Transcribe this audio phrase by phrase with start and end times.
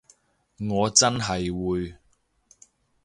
[0.57, 1.95] 我真係會